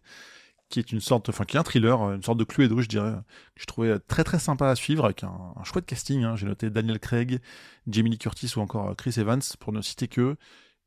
qui 0.69 0.80
est 0.80 0.92
une 0.92 1.01
sorte, 1.01 1.30
enfin, 1.30 1.45
qui 1.45 1.57
est 1.57 1.60
un 1.60 1.63
thriller, 1.63 2.00
une 2.13 2.24
sorte 2.24 2.38
de 2.38 2.44
clou 2.44 2.63
et 2.63 2.81
je 2.81 2.88
dirais, 2.88 3.13
que 3.56 3.62
je 3.62 3.66
trouvais 3.66 4.00
très 4.00 4.24
très 4.24 4.39
sympa 4.39 4.69
à 4.69 4.75
suivre, 4.75 5.06
avec 5.06 5.24
un, 5.24 5.54
chouette 5.63 5.86
casting. 5.86 6.24
Hein. 6.24 6.36
J'ai 6.36 6.45
noté 6.45 6.69
Daniel 6.69 7.00
Craig, 7.00 7.39
Jamie 7.88 8.10
Lee 8.10 8.18
Curtis 8.18 8.54
ou 8.56 8.62
encore 8.62 8.95
Chris 8.95 9.16
Evans, 9.18 9.42
pour 9.60 9.74
ne 9.74 9.81
citer 9.81 10.07
que. 10.07 10.36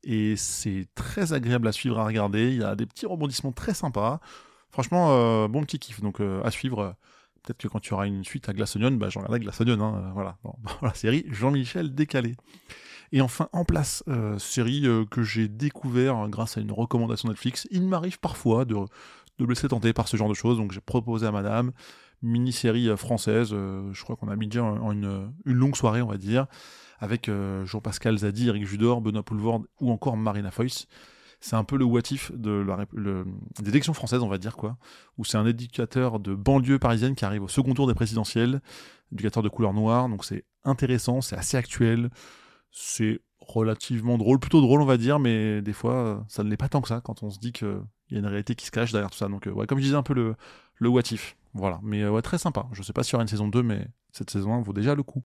Et 0.03 0.35
c'est 0.35 0.87
très 0.93 1.33
agréable 1.33 1.67
à 1.67 1.71
suivre, 1.71 1.99
à 1.99 2.05
regarder. 2.05 2.49
Il 2.49 2.57
y 2.57 2.63
a 2.63 2.75
des 2.75 2.85
petits 2.85 3.05
rebondissements 3.05 3.51
très 3.51 3.73
sympas. 3.73 4.19
Franchement, 4.69 5.11
euh, 5.11 5.47
bon 5.47 5.63
petit 5.63 5.79
kiff. 5.79 6.01
Donc 6.01 6.19
euh, 6.19 6.43
à 6.43 6.51
suivre. 6.51 6.95
Peut-être 7.41 7.59
que 7.59 7.67
quand 7.67 7.79
tu 7.79 7.93
auras 7.93 8.07
une 8.07 8.23
suite 8.23 8.49
à 8.49 8.53
Glass 8.53 8.75
Onion, 8.75 8.91
bah, 8.91 9.09
j'en 9.09 9.19
regarderai 9.19 9.39
Glass 9.39 9.61
Onion. 9.61 9.79
Hein, 9.83 10.11
voilà, 10.13 10.37
la 10.81 10.93
série 10.95 11.25
Jean-Michel 11.29 11.93
Décalé. 11.93 12.35
Et 13.11 13.21
enfin, 13.21 13.49
En 13.51 13.65
place, 13.65 14.03
euh, 14.07 14.37
série 14.39 14.87
euh, 14.87 15.05
que 15.05 15.23
j'ai 15.23 15.47
découvert 15.47 16.27
grâce 16.29 16.57
à 16.57 16.61
une 16.61 16.71
recommandation 16.71 17.29
Netflix. 17.29 17.67
Il 17.71 17.87
m'arrive 17.87 18.19
parfois 18.19 18.65
de, 18.65 18.75
de 18.75 19.43
me 19.43 19.49
laisser 19.49 19.67
tenter 19.67 19.93
par 19.93 20.07
ce 20.07 20.17
genre 20.17 20.29
de 20.29 20.33
choses, 20.33 20.57
donc 20.57 20.71
j'ai 20.71 20.81
proposé 20.81 21.25
à 21.27 21.31
madame 21.31 21.71
mini-série 22.21 22.89
euh, 22.89 22.97
française, 22.97 23.49
je 23.51 24.03
crois 24.03 24.15
qu'on 24.15 24.29
a 24.29 24.35
mis 24.35 24.47
déjà 24.47 24.63
en, 24.63 24.91
une, 24.91 25.31
une, 25.45 25.53
longue 25.53 25.75
soirée, 25.75 26.01
on 26.01 26.07
va 26.07 26.17
dire, 26.17 26.47
avec 26.99 27.29
Jean-Pascal 27.65 28.17
Zadi, 28.17 28.47
Eric 28.47 28.65
Judor, 28.65 29.01
Benoît 29.01 29.23
Poulvord 29.23 29.63
ou 29.81 29.91
encore 29.91 30.17
Marina 30.17 30.49
Foyce. 30.49 30.87
C'est 31.41 31.57
un 31.57 31.65
peu 31.65 31.77
le 31.77 31.85
what 31.85 32.01
de 32.33 32.51
la, 32.51 32.85
des 33.61 33.69
élections 33.69 33.93
françaises, 33.93 34.21
on 34.23 34.29
va 34.29 34.37
dire, 34.37 34.55
quoi, 34.55 34.77
où 35.17 35.25
c'est 35.25 35.37
un 35.37 35.45
éducateur 35.45 36.19
de 36.19 36.33
banlieue 36.33 36.79
parisienne 36.79 37.13
qui 37.13 37.25
arrive 37.25 37.43
au 37.43 37.47
second 37.47 37.73
tour 37.73 37.85
des 37.85 37.93
présidentielles, 37.93 38.61
éducateur 39.11 39.43
de 39.43 39.49
couleur 39.49 39.73
noire, 39.73 40.09
donc 40.09 40.25
c'est 40.25 40.45
intéressant, 40.63 41.21
c'est 41.21 41.35
assez 41.35 41.57
actuel, 41.57 42.09
c'est 42.75 43.21
relativement 43.39 44.17
drôle, 44.17 44.37
plutôt 44.37 44.59
drôle 44.59 44.81
on 44.81 44.85
va 44.85 44.97
dire, 44.97 45.17
mais 45.17 45.61
des 45.61 45.71
fois 45.73 46.25
ça 46.27 46.43
ne 46.43 46.49
l'est 46.49 46.57
pas 46.57 46.67
tant 46.67 46.81
que 46.81 46.89
ça 46.89 46.99
quand 47.01 47.23
on 47.23 47.29
se 47.29 47.39
dit 47.39 47.53
qu'il 47.53 47.79
y 48.11 48.15
a 48.15 48.19
une 48.19 48.25
réalité 48.25 48.53
qui 48.53 48.65
se 48.65 48.71
cache 48.71 48.91
derrière 48.91 49.09
tout 49.09 49.17
ça. 49.17 49.29
Donc 49.29 49.47
euh, 49.47 49.51
ouais, 49.51 49.65
comme 49.65 49.79
je 49.79 49.83
disais 49.85 49.95
un 49.95 50.03
peu 50.03 50.13
le, 50.13 50.35
le 50.75 50.89
what 50.89 51.03
if. 51.11 51.37
Voilà, 51.53 51.79
mais 51.81 52.03
euh, 52.03 52.11
ouais, 52.11 52.21
très 52.21 52.37
sympa. 52.37 52.67
Je 52.73 52.83
sais 52.83 52.91
pas 52.91 53.01
s'il 53.01 53.13
y 53.13 53.15
aura 53.15 53.23
une 53.23 53.29
saison 53.29 53.47
2, 53.47 53.63
mais 53.63 53.87
cette 54.11 54.29
saison 54.29 54.53
1 54.53 54.61
vaut 54.61 54.73
déjà 54.73 54.93
le 54.93 55.03
coup. 55.03 55.23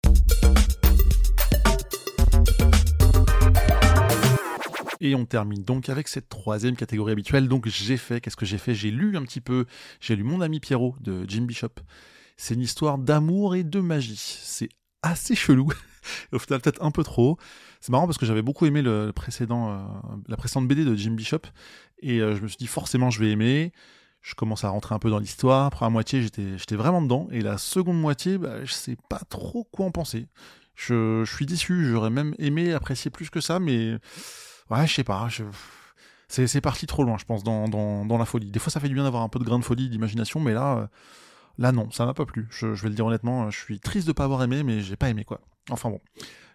Et 5.01 5.13
on 5.13 5.25
termine 5.25 5.63
donc 5.63 5.89
avec 5.89 6.07
cette 6.07 6.29
troisième 6.29 6.75
catégorie 6.75 7.11
habituelle. 7.11 7.47
Donc 7.47 7.67
j'ai 7.67 7.97
fait, 7.97 8.21
qu'est-ce 8.21 8.37
que 8.37 8.45
j'ai 8.45 8.57
fait? 8.57 8.73
J'ai 8.73 8.89
lu 8.89 9.17
un 9.17 9.21
petit 9.21 9.41
peu, 9.41 9.65
j'ai 9.99 10.15
lu 10.15 10.23
Mon 10.23 10.41
ami 10.41 10.59
Pierrot 10.59 10.95
de 10.99 11.25
Jim 11.27 11.43
Bishop. 11.43 11.75
C'est 12.37 12.55
une 12.55 12.61
histoire 12.61 12.97
d'amour 12.97 13.55
et 13.55 13.63
de 13.63 13.79
magie. 13.79 14.17
C'est 14.17 14.69
assez 15.03 15.35
chelou. 15.35 15.67
au 16.31 16.39
final 16.39 16.61
peut-être 16.61 16.83
un 16.83 16.91
peu 16.91 17.03
trop. 17.03 17.37
C'est 17.81 17.91
marrant 17.91 18.05
parce 18.05 18.17
que 18.17 18.25
j'avais 18.25 18.41
beaucoup 18.41 18.65
aimé 18.65 18.81
le, 18.81 19.11
précédent, 19.13 19.71
euh, 19.71 19.77
la 20.27 20.37
précédente 20.37 20.67
BD 20.67 20.85
de 20.85 20.95
Jim 20.95 21.11
Bishop 21.11 21.41
et 22.01 22.19
euh, 22.19 22.35
je 22.35 22.41
me 22.41 22.47
suis 22.47 22.57
dit 22.57 22.67
forcément 22.67 23.09
je 23.09 23.19
vais 23.19 23.31
aimer. 23.31 23.71
Je 24.21 24.33
commence 24.33 24.63
à 24.63 24.69
rentrer 24.69 24.95
un 24.95 24.99
peu 24.99 25.11
dans 25.11 25.19
l'histoire. 25.19 25.69
Première 25.69 25.91
moitié, 25.91 26.23
j'étais, 26.23 26.75
vraiment 26.75 27.03
dedans. 27.03 27.27
Et 27.31 27.41
la 27.41 27.59
seconde 27.59 28.01
moitié, 28.01 28.39
bah, 28.39 28.65
je 28.65 28.73
sais 28.73 28.97
pas 29.07 29.21
trop 29.29 29.65
quoi 29.65 29.85
en 29.85 29.91
penser. 29.91 30.27
Je, 30.73 31.23
suis 31.25 31.45
déçu. 31.45 31.85
J'aurais 31.85 32.09
même 32.09 32.33
aimé 32.39 32.73
apprécier 32.73 33.11
plus 33.11 33.29
que 33.29 33.39
ça, 33.39 33.59
mais 33.59 33.99
ouais, 34.71 34.87
je 34.87 34.93
sais 34.95 35.03
pas. 35.03 35.27
C'est, 36.27 36.61
parti 36.61 36.87
trop 36.87 37.03
loin, 37.03 37.17
je 37.19 37.25
pense, 37.25 37.43
dans, 37.43 37.67
dans, 37.67 38.03
dans, 38.03 38.17
la 38.17 38.25
folie. 38.25 38.49
Des 38.49 38.57
fois, 38.57 38.71
ça 38.71 38.79
fait 38.79 38.87
du 38.87 38.95
bien 38.95 39.03
d'avoir 39.03 39.21
un 39.21 39.29
peu 39.29 39.37
de 39.37 39.43
grain 39.43 39.59
de 39.59 39.63
folie, 39.63 39.89
d'imagination, 39.89 40.39
mais 40.39 40.53
là, 40.53 40.77
euh, 40.77 40.87
là 41.57 41.71
non, 41.71 41.89
ça 41.91 42.05
m'a 42.05 42.13
pas 42.13 42.25
plu. 42.25 42.47
Je, 42.51 42.67
vais 42.67 42.89
le 42.89 42.95
dire 42.95 43.05
honnêtement. 43.05 43.49
Je 43.49 43.57
suis 43.57 43.79
triste 43.79 44.07
de 44.07 44.13
pas 44.13 44.23
avoir 44.23 44.43
aimé, 44.43 44.63
mais 44.63 44.81
j'ai 44.81 44.95
pas 44.95 45.09
aimé 45.09 45.23
quoi. 45.23 45.41
Enfin 45.69 45.89
bon. 45.89 46.01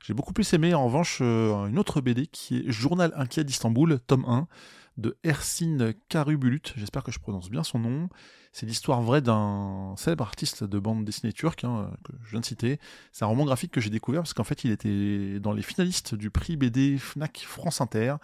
J'ai 0.03 0.15
beaucoup 0.15 0.33
plus 0.33 0.51
aimé 0.55 0.73
en 0.73 0.87
revanche 0.87 1.19
euh, 1.21 1.67
une 1.67 1.79
autre 1.79 2.01
BD 2.01 2.27
qui 2.27 2.57
est 2.59 2.71
Journal 2.71 3.13
inquiet 3.17 3.45
d'Istanbul, 3.45 4.01
tome 4.07 4.25
1, 4.27 4.49
de 4.97 5.17
Ersin 5.25 5.93
Karubulut, 6.09 6.63
j'espère 6.77 7.03
que 7.03 7.13
je 7.13 7.19
prononce 7.19 7.51
bien 7.51 7.63
son 7.63 7.79
nom. 7.79 8.09
C'est 8.53 8.67
l'histoire 8.67 9.01
vraie 9.01 9.23
d'un 9.23 9.95
célèbre 9.97 10.25
artiste 10.25 10.65
de 10.65 10.79
bande 10.81 11.05
dessinée 11.05 11.33
turque, 11.33 11.63
hein, 11.63 11.91
que 12.05 12.13
je 12.25 12.31
viens 12.33 12.41
de 12.41 12.45
citer. 12.45 12.81
C'est 13.13 13.25
un 13.25 13.29
roman 13.29 13.45
graphique 13.45 13.71
que 13.71 13.81
j'ai 13.81 13.91
découvert 13.91 14.23
parce 14.23 14.35
qu'en 14.35 14.45
fait 14.45 14.65
il 14.65 14.73
était 14.73 15.39
dans 15.39 15.53
les 15.53 15.63
finalistes 15.63 16.17
du 16.17 16.31
prix 16.31 16.57
BD 16.57 16.99
FNAC 16.99 17.45
France 17.47 17.81
Inter. 17.81 18.17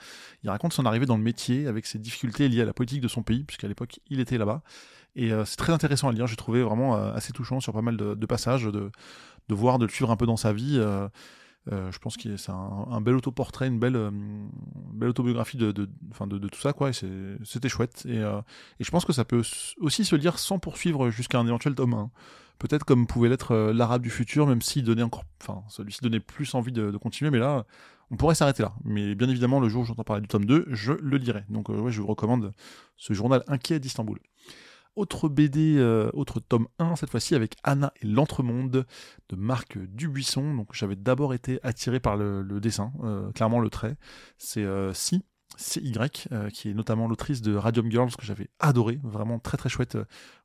Il 0.42 0.50
raconte 0.50 0.73
son 0.73 0.85
arrivée 0.85 1.06
dans 1.06 1.16
le 1.16 1.23
métier 1.23 1.68
avec 1.68 1.87
ses 1.87 1.99
difficultés 1.99 2.49
liées 2.49 2.62
à 2.62 2.64
la 2.64 2.75
politique 2.75 3.00
de 3.00 3.09
son 3.09 3.23
pays, 3.23 3.45
puisqu'à 3.45 3.68
l'époque 3.68 4.00
il 4.11 4.18
était 4.18 4.38
là-bas. 4.38 4.62
Et 5.16 5.32
euh, 5.32 5.44
c'est 5.46 5.56
très 5.56 5.73
intéressant 5.73 6.08
à 6.08 6.12
lire, 6.12 6.26
j'ai 6.26 6.37
trouvé 6.37 6.62
vraiment 6.62 6.94
euh, 6.94 7.12
assez 7.14 7.32
touchant 7.32 7.58
sur 7.58 7.73
pas 7.73 7.80
mal 7.80 7.96
de, 7.96 8.26
passages, 8.26 8.64
de, 8.64 8.90
de, 9.49 9.54
voir, 9.54 9.78
de 9.78 9.87
le 9.87 9.90
suivre 9.90 10.11
un 10.11 10.16
peu 10.16 10.26
dans 10.26 10.37
sa 10.37 10.52
vie. 10.52 10.76
Euh, 10.78 11.08
je 11.90 11.99
pense 11.99 12.16
que 12.16 12.37
c'est 12.37 12.52
un, 12.52 13.00
bel 13.00 13.16
autoportrait, 13.16 13.66
une 13.66 13.80
belle, 13.80 13.99
belle 14.92 15.08
autobiographie 15.08 15.56
de, 15.56 15.73
de, 15.73 15.87
de, 15.87 16.49
tout 16.49 16.61
ça, 16.61 16.75
quoi. 16.75 16.90
C'était 16.92 17.68
chouette. 17.70 18.04
Et, 18.06 18.18
et, 18.18 18.85
je 18.85 18.90
pense 18.90 19.04
que 19.04 19.12
ça 19.12 19.25
peut 19.25 19.42
aussi 19.80 20.04
se 20.04 20.14
lire 20.14 20.38
sans 20.38 20.58
poursuivre 20.58 21.11
jusqu'à 21.11 21.38
un 21.38 21.46
éventuel 21.46 21.75
tome 21.75 21.94
1. 21.94 22.11
Peut-être 22.58 22.85
comme 22.85 23.06
pouvait 23.06 23.28
l'être 23.28 23.56
l'arabe 23.73 24.02
du 24.02 24.11
futur, 24.11 24.46
même 24.46 24.62
s'il 24.62 24.85
donnait 24.85 25.02
encore, 25.02 25.25
enfin, 25.42 25.62
celui-ci 25.68 26.00
donnait 26.02 26.20
plus 26.20 26.54
envie 26.54 26.73
de, 26.73 26.96
continuer, 26.99 27.30
mais 27.30 27.38
là, 27.38 27.64
on 28.11 28.16
pourrait 28.16 28.35
s'arrêter 28.37 28.62
là. 28.62 28.75
Mais 28.85 29.14
bien 29.14 29.28
évidemment, 29.28 29.58
le 29.58 29.68
jour 29.68 29.82
où 29.82 29.85
j'entends 29.87 30.04
parler 30.04 30.23
du 30.23 30.28
tome 30.28 30.44
2, 30.44 30.66
je 30.68 30.92
le 30.92 31.16
lirai. 31.16 31.42
Donc, 31.49 31.68
ouais, 31.70 31.90
je 31.90 32.00
vous 32.00 32.06
recommande 32.06 32.52
ce 32.96 33.12
journal 33.12 33.42
inquiet 33.49 33.80
d'Istanbul. 33.80 34.20
Autre 34.97 35.29
BD, 35.29 35.76
euh, 35.76 36.11
autre 36.15 36.41
tome 36.41 36.69
1, 36.79 36.97
cette 36.97 37.11
fois-ci 37.11 37.35
avec 37.35 37.57
Anna 37.62 37.93
et 38.00 38.07
l'Entremonde 38.07 38.87
de 39.29 39.37
Marc 39.37 39.76
Dubuisson. 39.76 40.55
Donc 40.55 40.69
j'avais 40.73 40.97
d'abord 40.97 41.35
été 41.35 41.61
attiré 41.62 42.00
par 42.00 42.17
le, 42.17 42.43
dessin, 42.61 42.93
euh, 43.05 43.31
clairement 43.33 43.61
le 43.61 43.69
trait. 43.69 43.97
C'est 44.38 44.65
euh, 44.65 44.95
Si, 44.95 45.23
CY, 45.59 45.93
qui 46.53 46.71
est 46.71 46.75
notamment 46.75 47.09
l'autrice 47.09 47.43
de 47.43 47.55
Radium 47.55 47.91
Girls, 47.91 48.11
que 48.17 48.25
j'avais 48.25 48.49
adoré, 48.59 48.99
vraiment 49.05 49.38
très 49.38 49.59
très 49.59 49.69
chouette 49.69 49.99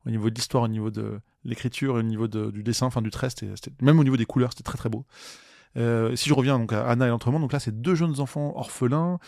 au 0.05 0.10
niveau 0.10 0.29
de 0.29 0.36
l'histoire, 0.36 0.63
au 0.63 0.67
niveau 0.67 0.91
de 0.91 1.22
l'écriture, 1.46 1.96
au 1.96 2.01
niveau 2.01 2.27
du 2.27 2.62
dessin, 2.62 2.88
enfin 2.88 3.01
du 3.01 3.10
trait, 3.10 3.29
même 3.81 4.00
au 4.00 4.03
niveau 4.03 4.17
des 4.17 4.25
couleurs, 4.25 4.51
c'était 4.51 4.63
très 4.63 4.77
très 4.77 4.89
beau. 4.89 5.05
si 5.75 6.29
je 6.29 6.34
reviens 6.34 6.60
donc 6.60 6.74
à 6.74 6.88
Anna 6.88 7.08
et 7.08 7.10
l'Entremonde, 7.10 7.41
donc 7.41 7.53
là 7.53 7.60
c'est 7.60 7.81
deux 7.81 7.96
jeunes 7.96 8.20
enfants 8.20 8.53
orphelins 8.55 9.20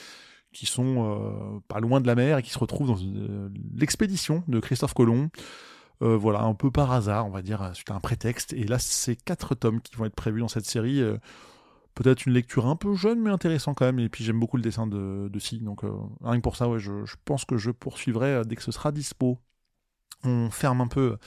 qui 0.54 0.66
sont 0.66 1.62
pas 1.68 1.80
loin 1.80 2.00
de 2.00 2.08
la 2.08 2.16
mer 2.16 2.38
et 2.38 2.44
qui 2.44 2.52
se 2.52 2.60
retrouvent 2.60 2.88
dans 2.88 3.00
l'expédition 3.76 4.44
de 4.48 4.60
Christophe 4.60 4.94
Colomb. 4.94 5.30
voilà, 6.00 6.42
un 6.44 6.54
peu 6.54 6.72
par 6.72 6.92
hasard, 6.92 7.26
on 7.28 7.32
va 7.32 7.42
dire, 7.42 7.72
c'est 7.74 7.92
un 7.92 8.00
prétexte. 8.00 8.54
Et 8.54 8.66
là, 8.66 8.80
c'est 8.80 9.16
quatre 9.16 9.56
tomes 9.56 9.82
qui 9.82 9.96
vont 9.96 10.06
être 10.06 10.16
prévus 10.16 10.40
dans 10.40 10.48
cette 10.48 10.66
série. 10.66 11.02
Peut-être 11.96 12.26
une 12.26 12.34
lecture 12.34 12.68
un 12.68 12.76
peu 12.76 12.96
jeune, 12.96 13.22
mais 13.22 13.30
intéressant 13.30 13.74
quand 13.74 13.86
même. 13.86 14.00
Et 14.00 14.10
puis 14.10 14.24
j'aime 14.24 14.40
beaucoup 14.40 14.58
le 14.58 14.64
dessin 14.64 14.88
de, 14.88 15.30
de. 15.32 15.64
Donc 15.64 15.82
rien 16.22 16.38
que 16.38 16.42
pour 16.42 16.56
ça, 16.56 16.70
ouais, 16.70 16.80
je, 16.80 16.92
pense 17.26 17.46
que 17.46 17.58
je 17.58 17.72
poursuivrai 17.72 18.44
dès 18.46 18.56
que 18.56 18.64
ce 18.64 18.72
sera 18.72 18.92
dispo. 18.92 19.40
On 20.24 20.50
ferme 20.50 20.82
un 20.82 20.88
peu 20.88 21.18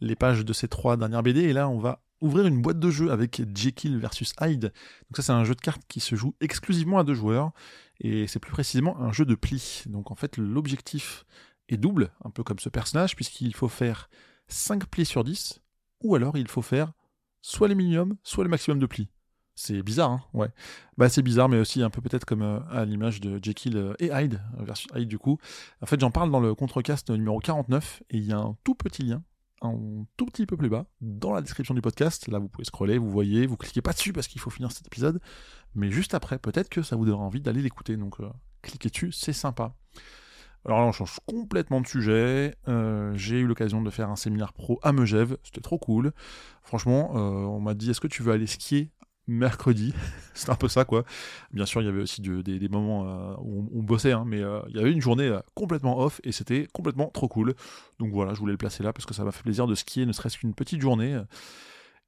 les 0.00 0.14
pages 0.14 0.44
de 0.44 0.52
ces 0.52 0.68
trois 0.68 0.96
dernières 0.96 1.22
BD. 1.22 1.40
Et 1.42 1.52
là, 1.52 1.68
on 1.68 1.78
va 1.78 2.00
ouvrir 2.24 2.46
une 2.46 2.62
boîte 2.62 2.78
de 2.78 2.90
jeu 2.90 3.10
avec 3.10 3.42
Jekyll 3.54 3.98
versus 3.98 4.32
Hyde. 4.40 4.62
Donc 4.62 5.16
ça 5.16 5.22
c'est 5.22 5.32
un 5.32 5.44
jeu 5.44 5.54
de 5.54 5.60
cartes 5.60 5.82
qui 5.88 6.00
se 6.00 6.16
joue 6.16 6.34
exclusivement 6.40 6.98
à 6.98 7.04
deux 7.04 7.14
joueurs 7.14 7.52
et 8.00 8.26
c'est 8.26 8.40
plus 8.40 8.50
précisément 8.50 8.98
un 9.00 9.12
jeu 9.12 9.24
de 9.24 9.34
pli. 9.34 9.84
Donc 9.86 10.10
en 10.10 10.14
fait 10.14 10.36
l'objectif 10.38 11.24
est 11.68 11.76
double, 11.76 12.10
un 12.24 12.30
peu 12.30 12.42
comme 12.42 12.58
ce 12.58 12.68
personnage, 12.68 13.14
puisqu'il 13.14 13.54
faut 13.54 13.68
faire 13.68 14.08
5 14.48 14.86
plis 14.86 15.06
sur 15.06 15.24
10, 15.24 15.60
ou 16.02 16.14
alors 16.14 16.36
il 16.36 16.48
faut 16.48 16.62
faire 16.62 16.92
soit 17.42 17.68
les 17.68 17.74
minimums, 17.74 18.16
soit 18.22 18.44
le 18.44 18.50
maximum 18.50 18.78
de 18.78 18.86
plis. 18.86 19.08
C'est 19.54 19.82
bizarre, 19.82 20.10
hein 20.10 20.22
Ouais. 20.32 20.48
Bah 20.96 21.08
c'est 21.08 21.22
bizarre, 21.22 21.48
mais 21.48 21.58
aussi 21.58 21.82
un 21.82 21.90
peu 21.90 22.00
peut-être 22.00 22.24
comme 22.24 22.42
euh, 22.42 22.58
à 22.70 22.84
l'image 22.84 23.20
de 23.20 23.38
Jekyll 23.40 23.76
euh, 23.76 23.94
et 24.00 24.10
Hyde, 24.12 24.40
versus 24.58 24.88
Hyde 24.94 25.08
du 25.08 25.18
coup. 25.18 25.38
En 25.80 25.86
fait 25.86 26.00
j'en 26.00 26.10
parle 26.10 26.30
dans 26.30 26.40
le 26.40 26.54
contrecast 26.54 27.10
numéro 27.10 27.38
49, 27.38 28.02
et 28.10 28.16
il 28.16 28.24
y 28.24 28.32
a 28.32 28.38
un 28.38 28.56
tout 28.64 28.74
petit 28.74 29.02
lien 29.02 29.22
un 29.64 30.04
tout 30.16 30.26
petit 30.26 30.46
peu 30.46 30.56
plus 30.56 30.68
bas 30.68 30.86
dans 31.00 31.32
la 31.32 31.40
description 31.40 31.74
du 31.74 31.80
podcast. 31.80 32.28
Là, 32.28 32.38
vous 32.38 32.48
pouvez 32.48 32.64
scroller, 32.64 32.98
vous 32.98 33.10
voyez, 33.10 33.46
vous 33.46 33.56
cliquez 33.56 33.82
pas 33.82 33.92
dessus 33.92 34.12
parce 34.12 34.26
qu'il 34.26 34.40
faut 34.40 34.50
finir 34.50 34.72
cet 34.72 34.86
épisode, 34.86 35.20
mais 35.74 35.90
juste 35.90 36.14
après, 36.14 36.38
peut-être 36.38 36.68
que 36.68 36.82
ça 36.82 36.96
vous 36.96 37.04
donnera 37.04 37.22
envie 37.22 37.40
d'aller 37.40 37.62
l'écouter. 37.62 37.96
Donc, 37.96 38.20
euh, 38.20 38.28
cliquez 38.62 38.88
dessus, 38.88 39.12
c'est 39.12 39.32
sympa. 39.32 39.74
Alors 40.66 40.80
là, 40.80 40.86
on 40.86 40.92
change 40.92 41.18
complètement 41.26 41.80
de 41.80 41.86
sujet. 41.86 42.54
Euh, 42.68 43.12
j'ai 43.16 43.40
eu 43.40 43.46
l'occasion 43.46 43.82
de 43.82 43.90
faire 43.90 44.08
un 44.08 44.16
séminaire 44.16 44.54
pro 44.54 44.78
à 44.82 44.92
Megève, 44.92 45.36
c'était 45.42 45.60
trop 45.60 45.78
cool. 45.78 46.12
Franchement, 46.62 47.12
euh, 47.16 47.46
on 47.46 47.60
m'a 47.60 47.74
dit 47.74 47.90
est-ce 47.90 48.00
que 48.00 48.06
tu 48.06 48.22
veux 48.22 48.32
aller 48.32 48.46
skier 48.46 48.90
mercredi. 49.26 49.94
C'était 50.34 50.50
un 50.50 50.56
peu 50.56 50.68
ça, 50.68 50.84
quoi. 50.84 51.04
Bien 51.52 51.66
sûr, 51.66 51.80
il 51.80 51.84
y 51.84 51.88
avait 51.88 52.02
aussi 52.02 52.20
des, 52.20 52.68
moments 52.68 53.06
euh, 53.06 53.34
où 53.40 53.68
on, 53.74 53.82
bossait, 53.82 54.12
hein, 54.12 54.24
mais 54.26 54.40
euh, 54.40 54.60
il 54.68 54.76
y 54.76 54.80
avait 54.80 54.92
une 54.92 55.00
journée 55.00 55.28
euh, 55.28 55.40
complètement 55.54 55.98
off 55.98 56.20
et 56.24 56.32
c'était 56.32 56.66
complètement 56.72 57.08
trop 57.08 57.28
cool. 57.28 57.54
Donc 57.98 58.12
voilà, 58.12 58.34
je 58.34 58.40
voulais 58.40 58.52
le 58.52 58.58
placer 58.58 58.82
là 58.82 58.92
parce 58.92 59.06
que 59.06 59.14
ça 59.14 59.24
m'a 59.24 59.32
fait 59.32 59.42
plaisir 59.42 59.66
de 59.66 59.74
skier, 59.74 60.06
ne 60.06 60.12
serait-ce 60.12 60.38
qu'une 60.38 60.54
petite 60.54 60.80
journée. 60.80 61.20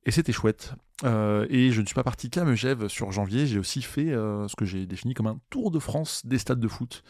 Et 0.04 0.10
c'était 0.12 0.32
chouette. 0.32 0.74
et 1.04 1.70
je 1.72 1.80
ne 1.80 1.86
suis 1.86 1.94
pas 1.94 2.04
parti 2.04 2.30
qu'à 2.30 2.44
Megève 2.44 2.88
sur 2.88 3.10
janvier, 3.10 3.46
j'ai 3.46 3.58
aussi 3.58 3.82
fait 3.82 4.10
ce 4.10 4.54
que 4.56 4.64
j'ai 4.64 4.86
défini 4.86 5.14
comme 5.14 5.26
un 5.26 5.40
tour 5.50 5.70
de 5.70 5.80
France 5.80 6.24
des 6.24 6.38
stades 6.38 6.60
de 6.60 6.68
foot. 6.68 7.02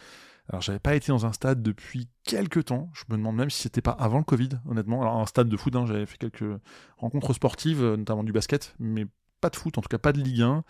Alors 0.49 0.61
j'avais 0.61 0.79
pas 0.79 0.95
été 0.95 1.11
dans 1.11 1.25
un 1.25 1.33
stade 1.33 1.61
depuis 1.61 2.07
quelques 2.23 2.65
temps. 2.65 2.89
Je 2.93 3.03
me 3.09 3.17
demande 3.17 3.35
même 3.35 3.49
si 3.49 3.61
c'était 3.61 3.81
pas 3.81 3.91
avant 3.91 4.17
le 4.17 4.23
Covid, 4.23 4.49
honnêtement. 4.67 5.01
Alors 5.01 5.17
un 5.17 5.25
stade 5.25 5.49
de 5.49 5.57
foot, 5.57 5.75
hein, 5.75 5.85
j'avais 5.85 6.05
fait 6.05 6.17
quelques 6.17 6.59
rencontres 6.97 7.33
sportives, 7.33 7.83
notamment 7.83 8.23
du 8.23 8.31
basket, 8.31 8.73
mais 8.79 9.05
pas 9.41 9.49
de 9.49 9.55
foot, 9.55 9.77
en 9.77 9.81
tout 9.81 9.89
cas 9.89 9.97
pas 9.97 10.13
de 10.13 10.19
Ligue 10.19 10.41
1. 10.41 10.63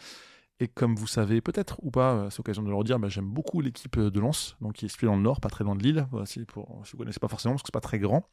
Et 0.59 0.67
comme 0.67 0.95
vous 0.95 1.07
savez 1.07 1.39
peut-être 1.41 1.77
ou 1.83 1.91
pas, 1.91 2.13
euh, 2.13 2.29
c'est 2.29 2.39
l'occasion 2.39 2.63
de 2.63 2.69
le 2.69 2.75
redire, 2.75 2.97
bah, 2.97 3.09
j'aime 3.09 3.29
beaucoup 3.29 3.61
l'équipe 3.61 3.99
de 3.99 4.19
Lens, 4.19 4.57
donc 4.59 4.73
qui 4.73 4.85
est 4.85 4.89
située 4.89 5.05
dans 5.07 5.15
le 5.15 5.21
nord, 5.21 5.39
pas 5.39 5.49
très 5.49 5.63
loin 5.63 5.75
de 5.75 5.83
Lille, 5.83 6.07
pour, 6.47 6.81
si 6.83 6.91
vous 6.93 6.97
connaissez 6.97 7.19
pas 7.19 7.27
forcément, 7.27 7.53
parce 7.53 7.61
que 7.61 7.67
c'est 7.67 7.73
pas 7.73 7.79
très 7.79 7.99
grand. 7.99 8.27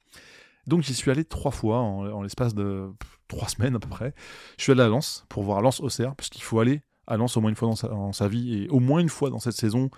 Donc 0.66 0.82
j'y 0.82 0.94
suis 0.94 1.10
allé 1.10 1.24
trois 1.24 1.50
fois 1.50 1.80
en, 1.80 2.22
l'espace 2.22 2.54
de 2.54 2.90
trois 3.28 3.48
semaines 3.48 3.76
à 3.76 3.78
peu 3.78 3.88
près. 3.88 4.14
Je 4.56 4.62
suis 4.62 4.72
allé 4.72 4.82
à 4.82 4.88
Lens 4.88 5.26
pour 5.28 5.42
voir 5.42 5.60
Lens 5.60 5.80
Auxerre, 5.80 6.14
puisqu'il 6.16 6.42
faut 6.42 6.58
aller 6.60 6.82
à 7.06 7.16
Lens 7.16 7.36
au 7.36 7.40
moins 7.42 7.50
une 7.50 7.56
fois 7.56 7.68
dans 7.68 8.12
sa, 8.12 8.28
vie 8.28 8.62
et 8.62 8.68
au 8.70 8.80
moins 8.80 9.00
une 9.00 9.10
fois 9.10 9.28
dans 9.28 9.38
cette 9.38 9.56
saison 9.56 9.90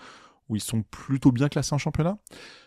où 0.48 0.56
ils 0.56 0.62
sont 0.62 0.82
plutôt 0.82 1.32
bien 1.32 1.48
classés 1.48 1.74
en 1.74 1.78
championnat. 1.78 2.18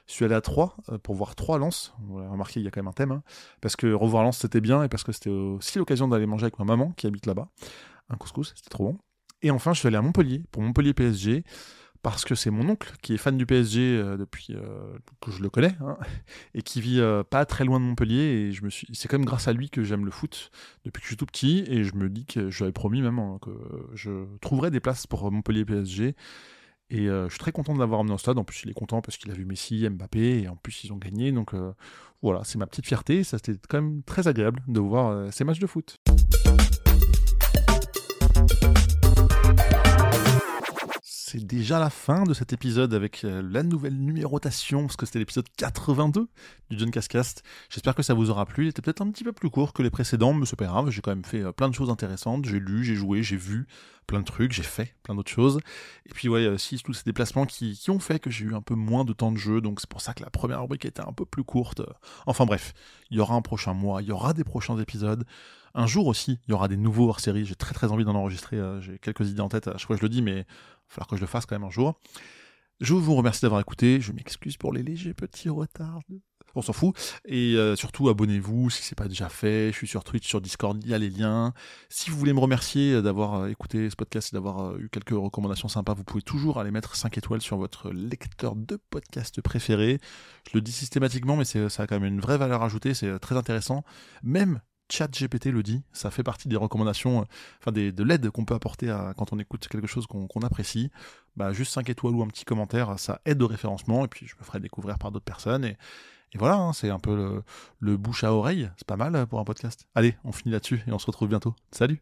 Je 0.08 0.14
suis 0.14 0.26
allé 0.26 0.36
à 0.36 0.42
Troyes 0.42 0.76
euh, 0.90 0.98
pour 0.98 1.16
voir 1.16 1.36
trois 1.36 1.58
Lens. 1.58 1.94
Vous 2.02 2.18
l'avez 2.18 2.30
remarqué, 2.30 2.60
il 2.60 2.64
y 2.64 2.68
a 2.68 2.72
quand 2.72 2.82
même 2.82 2.88
un 2.88 2.94
thème. 2.94 3.12
Hein. 3.12 3.24
parce 3.62 3.76
que 3.76 3.92
revoir 3.92 4.24
Lens, 4.24 4.38
c'était 4.38 4.62
bien 4.62 4.84
et 4.84 4.90
parce 4.90 5.04
que 5.04 5.12
c'était 5.12 5.30
aussi 5.30 5.78
l'occasion 5.78 6.08
d'aller 6.08 6.26
manger 6.26 6.46
avec 6.46 6.60
ma 6.60 6.66
maman 6.66 6.92
qui 6.98 7.08
habite 7.08 7.26
là-bas. 7.26 7.48
Un 8.10 8.18
couscous, 8.18 8.54
c'était 8.56 8.70
trop 8.70 8.86
bon. 8.86 8.98
Et 9.42 9.52
enfin, 9.52 9.74
je 9.74 9.80
suis 9.80 9.88
allé 9.88 9.98
à 9.98 10.02
Montpellier 10.02 10.44
pour 10.52 10.62
Montpellier 10.62 10.94
PSG 10.94 11.44
parce 12.02 12.24
que 12.24 12.34
c'est 12.34 12.50
mon 12.50 12.68
oncle 12.70 12.94
qui 13.02 13.14
est 13.14 13.18
fan 13.18 13.38
du 13.38 13.46
PSG 13.46 13.80
euh, 13.82 14.18
depuis 14.18 14.56
euh, 14.56 14.98
que 15.22 15.32
je 15.32 15.42
le 15.42 15.50
connais 15.50 15.76
hein, 15.82 15.98
et 16.54 16.62
qui 16.62 16.80
vit 16.80 17.02
pas 17.30 17.46
très 17.46 17.66
loin 17.66 17.80
de 17.80 17.86
Montpellier 17.86 18.22
et 18.22 18.52
je 18.52 18.64
me 18.64 18.70
suis 18.70 18.88
c'est 18.94 19.10
quand 19.10 19.18
même 19.18 19.26
grâce 19.26 19.50
à 19.50 19.54
lui 19.54 19.70
que 19.70 19.84
j'aime 19.84 20.06
le 20.06 20.12
foot 20.12 20.50
depuis 20.86 21.02
que 21.02 21.06
je 21.06 21.10
suis 21.10 21.18
tout 21.18 21.26
petit 21.26 21.66
et 21.68 21.84
je 21.84 21.96
me 21.96 22.10
dis 22.10 22.26
que 22.26 22.50
je 22.50 22.58
lui 22.58 22.64
avais 22.64 22.72
promis 22.72 23.02
même 23.02 23.20
hein, 23.20 23.38
que 23.42 23.52
je 23.94 24.26
trouverais 24.40 24.72
des 24.72 24.80
places 24.80 25.08
pour 25.08 25.30
Montpellier 25.30 25.66
PSG 25.66 26.16
et 26.90 27.08
euh, 27.08 27.26
je 27.26 27.34
suis 27.34 27.40
très 27.40 27.52
content 27.52 27.74
de 27.74 27.80
l'avoir 27.80 28.00
emmené 28.00 28.14
au 28.14 28.18
stade. 28.18 28.38
En 28.38 28.44
plus, 28.44 28.64
il 28.64 28.70
est 28.70 28.74
content 28.74 29.02
parce 29.02 29.18
qu'il 29.18 29.30
a 29.32 29.34
vu 29.34 29.46
Messi, 29.46 29.88
Mbappé, 29.88 30.42
et 30.42 30.48
en 30.48 30.56
plus, 30.56 30.84
ils 30.84 30.92
ont 30.92 30.98
gagné. 30.98 31.32
Donc 31.32 31.54
euh, 31.54 31.74
voilà, 32.22 32.44
c'est 32.44 32.58
ma 32.58 32.68
petite 32.68 32.86
fierté. 32.86 33.24
Ça, 33.24 33.38
c'était 33.38 33.60
quand 33.68 33.82
même 33.82 34.02
très 34.04 34.28
agréable 34.28 34.62
de 34.68 34.80
voir 34.80 35.10
euh, 35.10 35.30
ces 35.32 35.44
matchs 35.44 35.60
de 35.60 35.68
foot. 35.68 35.98
C'est 41.32 41.46
déjà 41.46 41.78
la 41.78 41.92
fin 41.92 42.24
de 42.24 42.34
cet 42.34 42.54
épisode 42.54 42.92
avec 42.92 43.22
la 43.22 43.62
nouvelle 43.62 43.96
numérotation, 43.96 44.88
parce 44.88 44.96
que 44.96 45.06
c'était 45.06 45.20
l'épisode 45.20 45.46
82 45.58 46.28
du 46.72 46.80
John 46.80 46.90
Cascast. 46.90 47.44
J'espère 47.70 47.94
que 47.94 48.02
ça 48.02 48.16
vous 48.16 48.32
aura 48.32 48.48
plu. 48.48 48.66
Il 48.66 48.70
était 48.70 48.82
peut-être 48.82 49.04
un 49.04 49.12
petit 49.12 49.24
peu 49.24 49.32
plus 49.32 49.52
court 49.52 49.74
que 49.74 49.84
les 49.84 49.92
précédents, 49.92 50.34
mais 50.34 50.48
c'est 50.48 50.56
pas 50.56 50.66
grave. 50.66 50.90
J'ai 50.90 51.02
quand 51.02 51.12
même 51.12 51.24
fait 51.24 51.44
plein 51.54 51.70
de 51.70 51.76
choses 51.76 51.92
intéressantes. 51.92 52.46
J'ai 52.46 52.60
lu, 52.60 52.84
j'ai 52.84 52.96
joué, 52.96 53.22
j'ai 53.22 53.38
vu 53.38 53.68
plein 54.08 54.22
de 54.22 54.26
trucs, 54.26 54.54
j'ai 54.54 54.64
fait 54.64 54.96
plein 55.04 55.14
d'autres 55.14 55.30
choses. 55.30 55.60
Et 56.08 56.14
puis 56.16 56.30
ouais, 56.30 56.48
aussi 56.48 56.80
tous 56.80 56.94
ces 56.94 57.04
déplacements 57.04 57.46
qui 57.46 57.80
ont 57.90 58.00
fait 58.00 58.18
que 58.18 58.32
j'ai 58.32 58.46
eu 58.46 58.56
un 58.56 58.62
peu 58.64 58.74
moins 58.74 59.06
de 59.06 59.14
temps 59.14 59.32
de 59.32 59.38
jeu, 59.38 59.62
donc 59.62 59.82
c'est 59.82 59.90
pour 59.90 60.02
ça 60.02 60.16
que 60.16 60.24
la 60.24 60.32
première 60.32 60.62
rubrique 60.62 60.86
était 60.86 61.08
un 61.08 61.14
peu 61.14 61.26
plus 61.26 61.44
courte. 61.44 61.84
Enfin 62.26 62.48
bref, 62.48 62.74
il 63.12 63.18
y 63.18 63.20
aura 63.20 63.36
un 63.36 63.44
prochain 63.44 63.76
mois, 63.76 64.02
il 64.02 64.08
y 64.08 64.12
aura 64.12 64.34
des 64.34 64.44
prochains 64.44 64.80
épisodes. 64.80 65.26
Un 65.74 65.88
jour 65.88 66.08
aussi, 66.08 66.40
il 66.48 66.52
y 66.52 66.54
aura 66.54 66.68
des 66.68 66.78
nouveaux 66.78 67.10
hors-série. 67.10 67.46
J'ai 67.46 67.56
très 67.56 67.74
très 67.74 67.92
envie 67.92 68.04
d'en 68.04 68.16
enregistrer. 68.16 68.58
Euh, 68.58 68.82
j'ai 68.82 69.00
quelques 69.00 69.30
idées 69.30 69.42
en 69.42 69.50
tête. 69.50 69.68
À 69.68 69.78
chaque 69.78 69.88
fois 69.88 69.98
je 69.98 70.02
le 70.02 70.10
dis, 70.10 70.22
mais 70.22 70.32
il 70.32 70.38
va 70.38 70.46
falloir 70.88 71.08
que 71.08 71.16
je 71.16 71.22
le 71.22 71.28
fasse 71.28 71.46
quand 71.46 71.56
même 71.56 71.68
un 71.68 71.72
jour. 71.72 72.00
Je 72.80 72.94
vous 72.94 73.16
remercie 73.16 73.42
d'avoir 73.42 73.62
écouté. 73.62 74.00
Je 74.02 74.12
m'excuse 74.12 74.58
pour 74.58 74.74
les 74.74 74.84
légers 74.84 75.14
petits 75.14 75.50
retards 75.50 76.02
on 76.56 76.62
s'en 76.62 76.74
fout. 76.74 76.96
Et 77.26 77.56
euh, 77.56 77.76
surtout, 77.76 78.10
abonnez-vous 78.10 78.70
si 78.70 78.84
c'est 78.84 78.96
pas 78.96 79.08
déjà 79.08 79.30
fait. 79.30 79.72
Je 79.72 79.78
suis 79.78 79.88
sur 79.88 80.04
Twitch, 80.04 80.28
sur 80.28 80.42
Discord, 80.42 80.80
il 80.84 80.90
y 80.90 80.94
a 80.94 80.98
les 80.98 81.10
liens. 81.10 81.54
Si 81.90 82.10
vous 82.10 82.18
voulez 82.18 82.34
me 82.34 82.40
remercier 82.40 83.02
d'avoir 83.02 83.36
euh, 83.36 83.48
écouté 83.48 83.90
ce 83.90 83.96
podcast 83.96 84.34
et 84.34 84.36
d'avoir 84.36 84.78
eu 84.78 84.90
quelques 84.90 85.12
recommandations 85.12 85.68
sympas, 85.68 85.94
vous 85.94 86.04
pouvez 86.04 86.22
toujours 86.22 86.60
aller 86.60 86.72
mettre 86.72 86.96
5 86.96 87.18
étoiles 87.18 87.42
sur 87.42 87.58
votre 87.58 87.92
lecteur 87.92 88.56
de 88.56 88.78
podcast 88.90 89.42
préféré. 89.42 90.00
Je 90.52 90.58
le 90.58 90.62
dis 90.62 90.72
systématiquement, 90.72 91.36
mais 91.36 91.46
ça 91.46 91.84
a 91.84 91.88
quand 91.88 92.00
même 92.00 92.14
une 92.14 92.22
vraie 92.22 92.38
valeur 92.38 92.64
ajoutée, 92.64 92.94
c'est 92.94 93.20
très 93.20 93.36
intéressant. 93.36 93.84
Même 94.24 94.62
ChatGPT 94.90 95.46
le 95.48 95.64
dit, 95.64 95.84
ça 95.94 96.12
fait 96.12 96.24
partie 96.24 96.48
des 96.48 96.56
recommandations, 96.56 97.26
enfin 97.60 97.72
des, 97.72 97.92
de 97.92 98.04
l'aide 98.04 98.30
qu'on 98.30 98.46
peut 98.46 98.56
apporter 98.56 98.90
à, 98.90 99.14
quand 99.18 99.34
on 99.34 99.40
écoute 99.40 99.68
quelque 99.68 99.88
chose 99.88 100.08
qu'on 100.08 100.42
apprécie. 100.42 100.92
Bah, 101.36 101.54
juste 101.54 101.72
5 101.74 101.90
étoiles 101.90 102.16
ou 102.16 102.24
un 102.24 102.28
petit 102.28 102.46
commentaire, 102.46 103.00
ça 103.00 103.22
aide 103.26 103.42
au 103.42 103.48
référencement, 103.48 104.06
et 104.06 104.08
puis 104.08 104.28
je 104.28 104.36
me 104.38 104.44
ferai 104.44 104.60
découvrir 104.60 104.98
par 104.98 105.12
d'autres 105.12 105.26
personnes. 105.26 105.64
Et, 105.64 105.78
et 106.34 106.38
voilà, 106.38 106.56
hein, 106.56 106.74
c'est 106.74 106.90
un 106.90 107.00
peu 107.00 107.16
le, 107.16 107.44
le, 107.80 107.98
bouche 107.98 108.24
à 108.24 108.34
oreille. 108.34 108.70
C'est 108.78 108.88
pas 108.88 108.98
mal 108.98 109.16
euh, 109.16 109.26
pour 109.26 109.40
un 109.40 109.44
podcast. 109.44 109.88
Allez, 109.96 110.16
on 110.24 110.32
finit 110.32 110.52
là-dessus 110.52 110.84
et 110.88 110.92
on 110.92 111.00
se 111.00 111.08
retrouve 111.08 111.30
bientôt. 111.30 111.56
Salut. 111.72 112.02